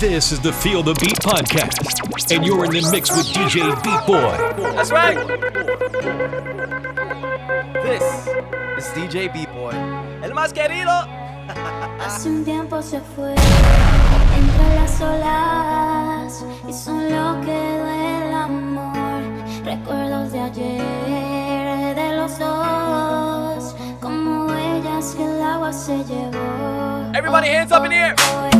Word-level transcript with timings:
This 0.00 0.30
is 0.30 0.40
the 0.40 0.52
Feel 0.52 0.82
the 0.82 0.92
Beat 1.00 1.18
podcast, 1.20 2.30
and 2.30 2.44
you're 2.44 2.66
in 2.66 2.70
the 2.70 2.86
mix 2.92 3.08
with 3.10 3.26
DJ 3.28 3.72
Beat 3.82 4.06
Boy. 4.06 4.36
That's 4.76 4.90
right. 4.90 5.16
This 7.82 8.02
is 8.76 8.84
DJ 8.92 9.32
Beat 9.32 9.48
Boy, 9.54 9.72
el 10.22 10.34
más 10.34 10.52
querido. 10.52 10.90
Hace 11.98 12.28
un 12.28 12.44
tiempo 12.44 12.82
se 12.82 13.00
fue 13.00 13.30
entre 13.30 14.74
las 14.74 15.00
olas 15.00 16.44
y 16.68 16.72
solo 16.74 17.40
quedó 17.40 17.88
el 17.88 18.34
amor. 18.34 19.22
Recuerdos 19.64 20.32
de 20.32 20.40
ayer 20.40 21.94
de 21.94 22.16
los 22.16 22.38
dos, 22.38 23.74
como 24.02 24.44
huellas 24.44 25.14
que 25.14 25.24
el 25.24 25.42
agua 25.42 25.72
se 25.72 25.96
llevó. 26.04 27.12
Everybody 27.14 27.48
hands 27.48 27.72
up 27.72 27.84
in 27.84 27.90
the 27.92 27.96
air. 27.96 28.55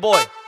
Suéltale, 0.00 0.39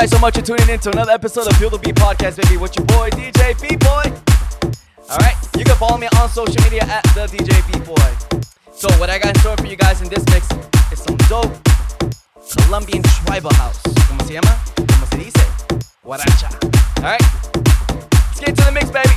guys 0.00 0.10
so 0.10 0.18
much 0.18 0.34
for 0.34 0.40
tuning 0.42 0.68
in 0.70 0.80
to 0.80 0.90
another 0.92 1.12
episode 1.12 1.46
of 1.46 1.54
Feel 1.58 1.68
the 1.68 1.76
Beat 1.76 1.94
Podcast, 1.94 2.40
baby. 2.40 2.56
With 2.56 2.74
your 2.74 2.86
boy, 2.86 3.10
DJ 3.10 3.52
B 3.60 3.76
Boy. 3.76 4.08
All 5.10 5.18
right, 5.18 5.36
you 5.58 5.64
can 5.64 5.76
follow 5.76 5.98
me 5.98 6.08
on 6.16 6.26
social 6.30 6.56
media 6.64 6.84
at 6.88 7.04
the 7.12 7.26
DJ 7.28 7.52
B 7.68 7.78
Boy. 7.84 8.40
So 8.72 8.88
what 8.98 9.10
I 9.10 9.18
got 9.18 9.36
in 9.36 9.40
store 9.42 9.58
for 9.58 9.66
you 9.66 9.76
guys 9.76 10.00
in 10.00 10.08
this 10.08 10.24
mix 10.32 10.48
is 10.90 11.00
some 11.04 11.18
dope 11.28 11.52
Colombian 12.64 13.02
tribal 13.02 13.52
house. 13.54 13.78
¿Cómo 14.08 14.24
se 14.26 14.32
llama? 14.40 14.56
¿Cómo 14.74 15.06
se 15.10 15.18
dice? 15.18 15.44
Guaracha. 16.02 16.48
All 16.98 17.12
right, 17.12 17.20
let's 18.32 18.40
get 18.40 18.56
to 18.56 18.64
the 18.64 18.72
mix, 18.72 18.90
baby. 18.90 19.16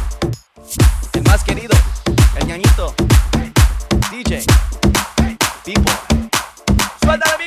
El 1.14 1.24
más 1.24 1.46
querido, 1.46 1.76
el 2.36 2.46
ñañito, 2.46 2.94
DJ 4.12 4.44
Beat 5.66 5.80
Boy. 5.80 6.30
Suéltalo, 7.02 7.38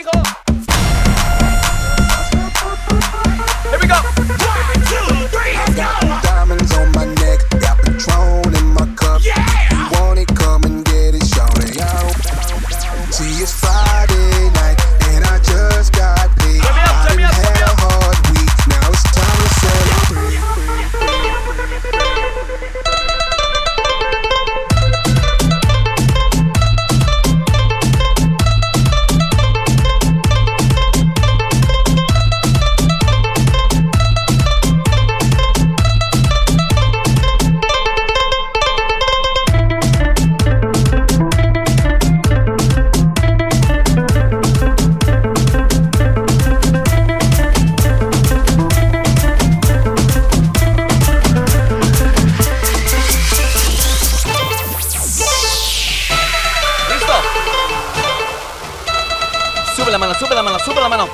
sube 60.66 60.80
la 60.80 60.88
mano, 60.88 61.08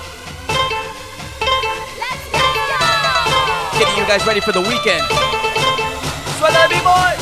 sube 0.47 0.63
la 2.71 2.79
mano. 2.81 3.79
Getting 3.79 3.97
you 3.99 4.07
guys 4.07 4.25
ready 4.27 4.41
for 4.41 4.53
the 4.53 4.63
weekend. 4.63 5.03
Suéltale, 6.39 6.69
B-Boy. 6.69 7.13
Live 7.13 7.22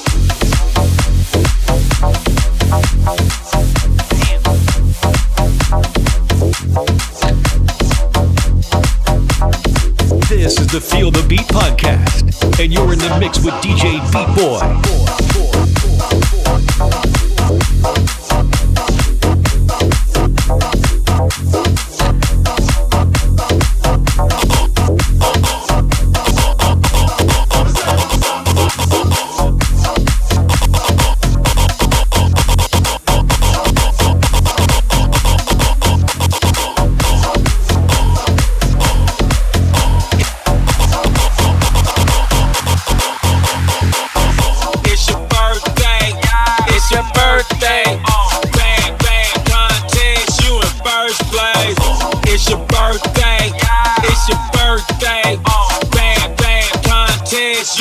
the 10.71 10.79
Feel 10.79 11.11
the 11.11 11.21
Beat 11.27 11.41
podcast, 11.41 12.61
and 12.63 12.71
you're 12.71 12.93
in 12.93 12.99
the 12.99 13.17
mix 13.19 13.39
with 13.43 13.53
DJ 13.55 13.99
Beat 14.13 14.27
Boy. 14.37 15.10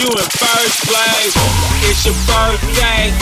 You 0.01 0.09
in 0.09 0.31
first 0.41 0.81
place. 0.89 1.35
It's 1.85 2.07
your 2.07 2.17
birthday. 2.25 3.13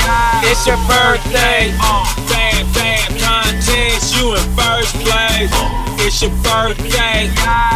It's 0.47 0.65
your 0.65 0.77
birthday. 0.87 1.75
Uh, 1.83 2.07
bang, 2.31 2.67
bang, 2.73 3.19
contest. 3.19 4.15
You 4.15 4.37
in 4.39 4.47
first 4.55 4.95
place. 5.03 5.51
It's 5.99 6.23
your 6.23 6.31
birthday. 6.47 7.27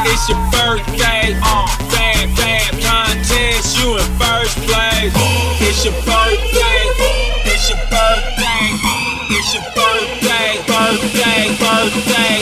It's 0.06 0.28
your 0.28 0.38
birthday. 0.54 1.34
Uh, 1.42 1.66
bang, 1.90 2.30
bang, 2.36 2.70
contest. 2.78 3.74
You 3.82 3.98
in 3.98 4.06
first 4.22 4.56
place. 4.70 5.12
It's 5.58 5.84
your 5.84 5.94
birthday. 6.06 6.86
It's 7.42 7.70
your 7.70 7.78
birthday. 7.90 8.70
It's 9.34 9.54
your. 9.54 9.62
Birthday. 9.74 10.62
Birthday. 10.68 11.56
Birthday. 11.58 12.41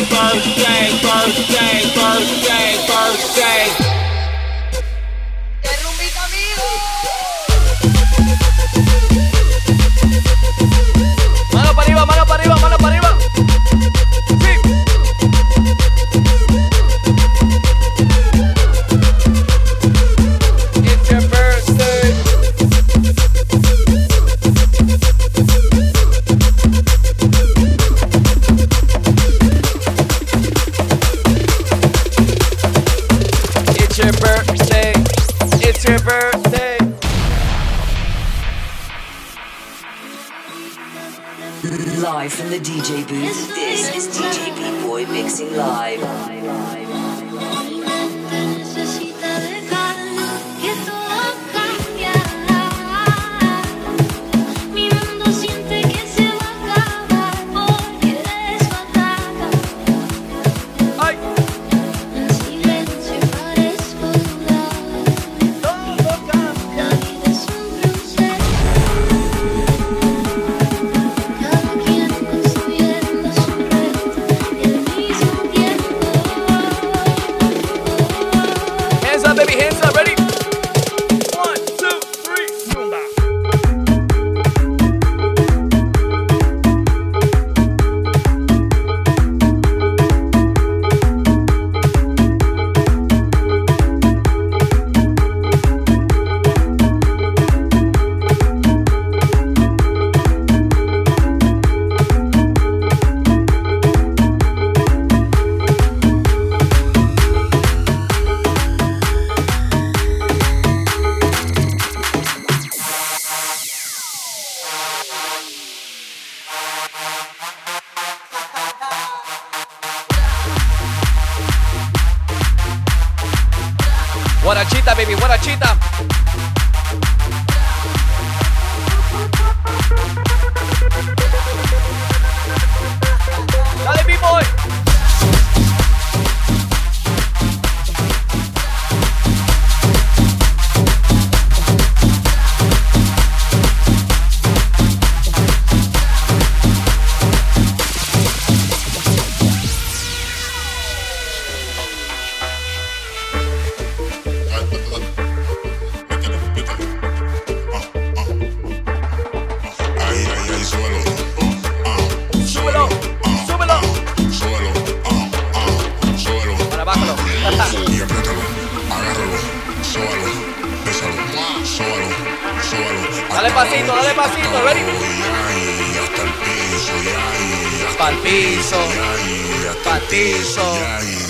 só. 180.60 181.29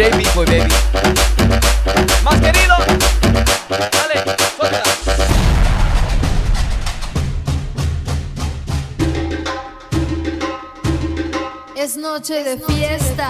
DJ 0.00 0.16
B-Boy, 0.16 0.46
baby. 0.46 0.72
Más 2.24 2.40
querido. 2.40 2.74
Dale, 3.68 4.24
suéltala. 4.56 4.82
Es 11.76 11.98
noche 11.98 12.42
de 12.44 12.56
fiesta. 12.66 13.28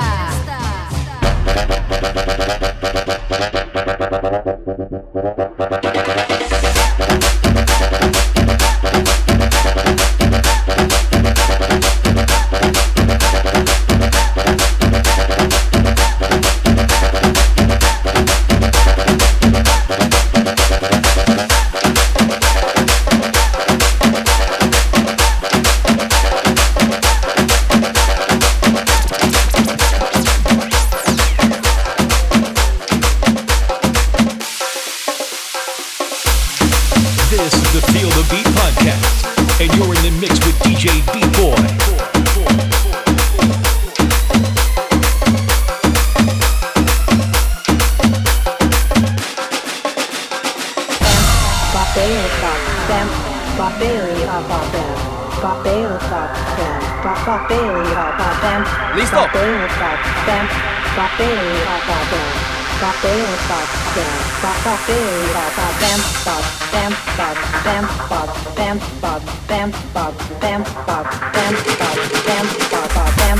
bam 72.20 73.08
bam 73.16 73.38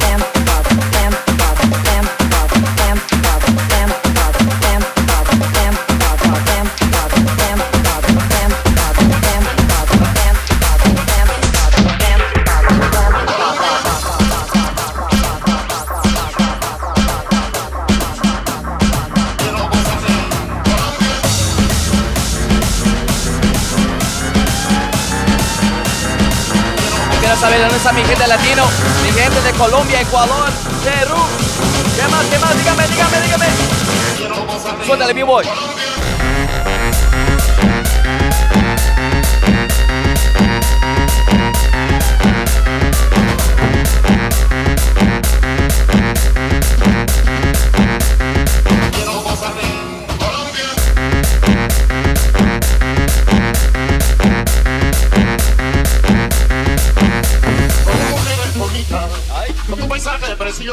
bam 0.00 0.20
bam 0.36 0.49
saber 27.40 27.60
dónde 27.60 27.76
está 27.76 27.90
mi 27.92 28.04
gente 28.04 28.26
latino, 28.26 28.64
mi 29.02 29.18
gente 29.18 29.40
de 29.40 29.52
Colombia, 29.52 30.02
Ecuador, 30.02 30.50
Perú. 30.84 31.16
¿Qué 31.96 32.06
más? 32.08 32.24
¿Qué 32.26 32.38
más? 32.38 32.58
Dígame, 32.58 32.86
dígame, 32.86 33.20
dígame. 33.22 33.46
Suéltale, 34.84 35.14
B-Boy. 35.14 35.46
Con 35.46 37.29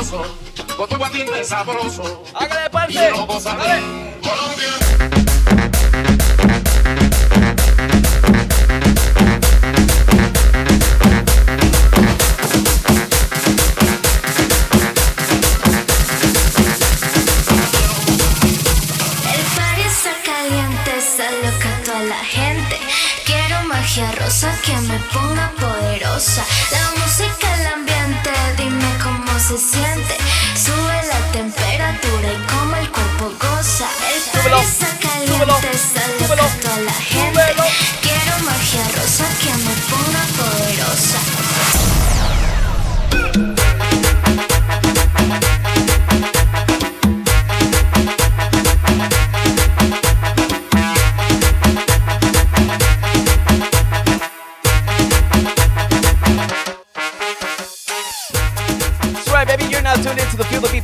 sabroso, 0.08 0.76
con 0.78 0.90
tu 0.90 0.98
guatín 0.98 1.28
sabroso. 1.44 2.24
Hágale 2.34 2.70
parte. 2.70 3.12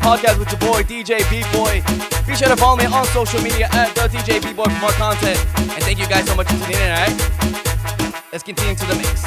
Podcast 0.04 0.38
with 0.38 0.52
your 0.52 0.60
boy 0.60 0.84
DJ 0.84 1.24
B-Boy. 1.32 1.82
Be 2.28 2.36
sure 2.36 2.50
to 2.50 2.58
follow 2.58 2.76
me 2.76 2.86
on 2.86 3.06
social 3.08 3.42
media 3.42 3.70
at 3.72 3.96
the 3.96 4.02
DJ 4.02 4.44
B-Boy 4.44 4.66
for 4.66 4.80
more 4.82 4.92
content. 4.92 5.40
And 5.58 5.84
thank 5.84 5.98
you 5.98 6.08
guys 6.08 6.28
so 6.28 6.36
much 6.36 6.48
for 6.48 6.60
tuning 6.60 6.82
in, 6.82 6.92
alright? 6.92 8.24
Let's 8.32 8.44
continue 8.44 8.76
to 8.76 8.86
the 8.86 8.96
mix. 8.96 9.24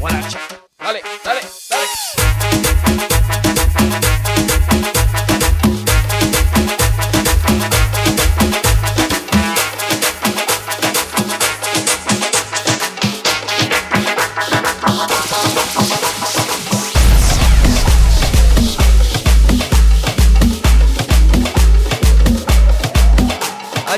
One 0.00 0.14
out. 0.14 0.36
Dale, 0.80 1.00
dale, 1.22 1.40
dale. 1.70 2.23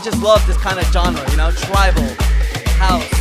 Just 0.07 0.23
love 0.23 0.47
this 0.47 0.57
kind 0.59 0.79
of 0.79 0.85
genre, 0.93 1.21
you 1.33 1.37
know, 1.37 1.51
tribal, 1.51 2.07
house, 2.79 3.16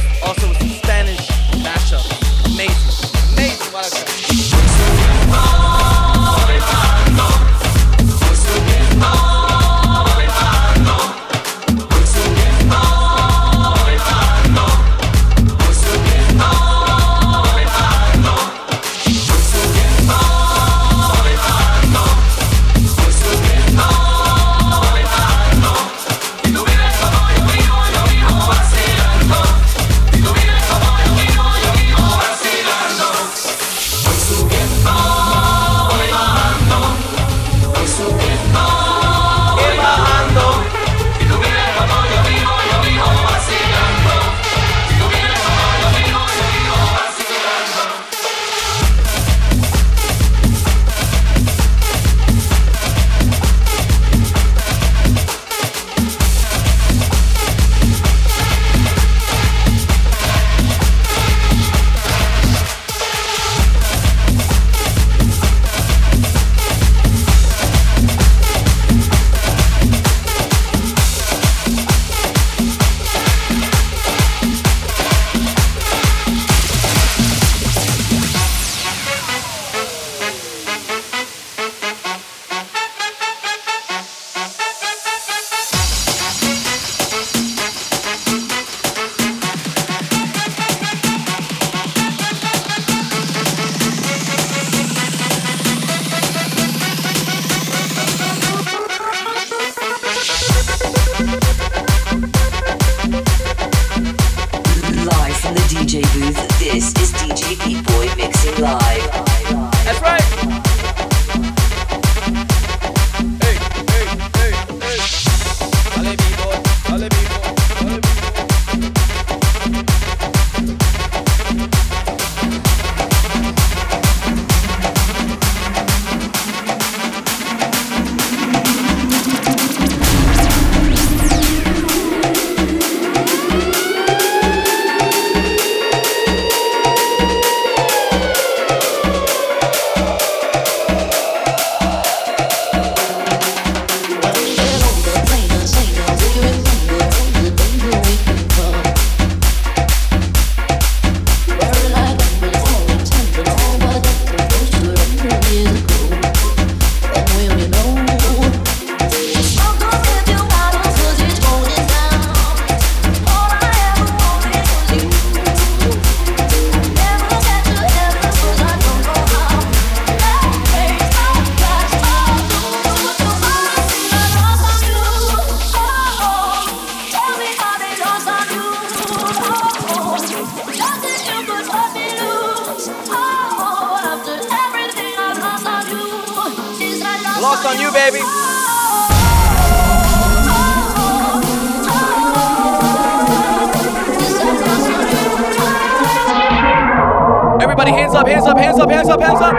up, 198.55 198.63
hands 198.63 198.79
up, 198.79 198.89
hands 198.89 199.09
up, 199.09 199.21
hands 199.21 199.41
up. 199.41 199.53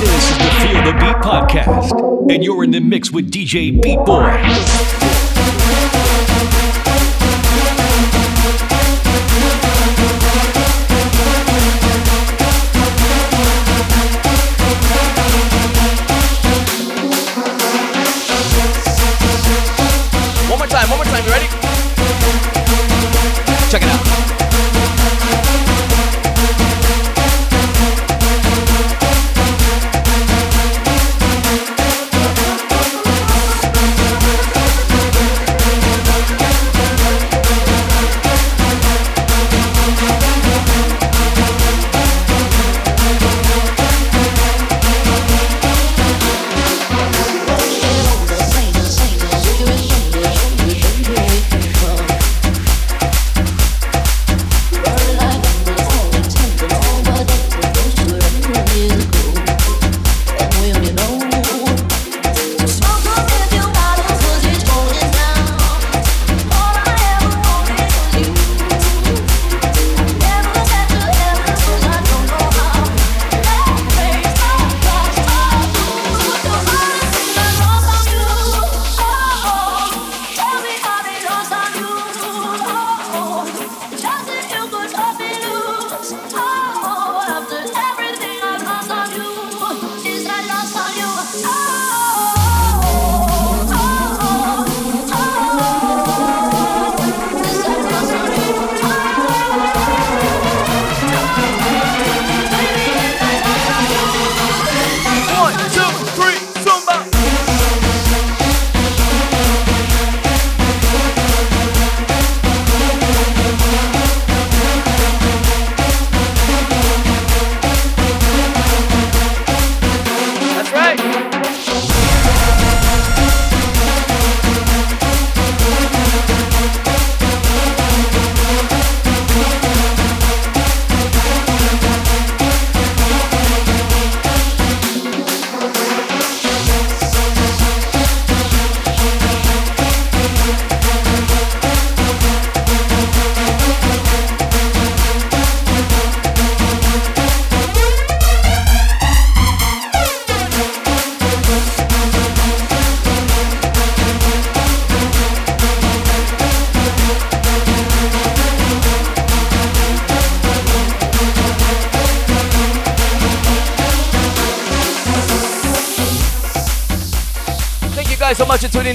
This 0.00 0.30
is 0.30 0.38
the 0.38 0.44
Feel 0.60 0.82
the 0.84 0.92
Beat 0.98 1.16
podcast, 1.22 2.30
and 2.30 2.44
you're 2.44 2.64
in 2.64 2.70
the 2.70 2.80
mix 2.80 3.10
with 3.10 3.30
DJ 3.30 3.80
Beat 3.80 3.98
Boy. 4.04 5.23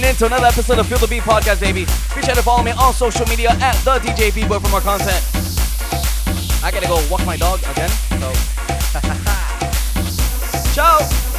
Tuning 0.00 0.10
in 0.10 0.16
to 0.16 0.26
another 0.26 0.46
episode 0.46 0.78
of 0.78 0.86
Feel 0.86 0.98
the 0.98 1.06
Beat 1.06 1.22
Podcast, 1.22 1.60
baby. 1.60 1.84
Be 2.14 2.22
sure 2.22 2.34
to 2.34 2.42
follow 2.42 2.62
me 2.62 2.72
on 2.72 2.92
social 2.92 3.26
media 3.26 3.50
at 3.60 3.74
the 3.84 3.98
DJ 3.98 4.34
B 4.34 4.46
Boy 4.46 4.58
for 4.58 4.68
more 4.68 4.80
content. 4.80 5.22
I 6.62 6.70
gotta 6.72 6.86
go 6.86 7.04
walk 7.10 7.24
my 7.26 7.36
dog 7.36 7.60
again, 7.60 7.90
so. 8.18 8.32
Ciao! 10.74 11.29